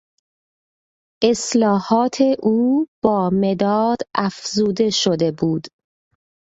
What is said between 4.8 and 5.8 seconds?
شده بود.